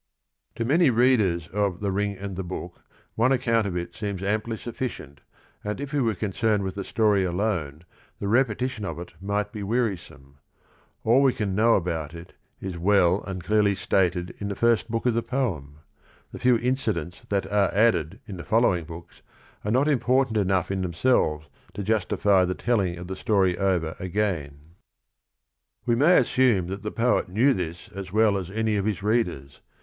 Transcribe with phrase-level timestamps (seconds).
[0.55, 4.57] To many readers of The Ring and the Book, one account of it seems amply
[4.57, 5.21] sufficient,
[5.63, 7.83] and if we were concerned with the story alone
[8.19, 10.39] the repeti tion of it might be wearisome.
[11.03, 15.05] All we can know about it is well and clearly stated in the first book
[15.05, 15.81] of the poem.
[16.31, 19.21] The few incidents that are added in the following books
[19.63, 24.77] are not important enough in themselves to justify the telling of the story over again.
[25.85, 28.35] METHOD AND THE SPIRIT 25 We may assume that the poet knew this as well
[28.39, 29.61] as any of his readers.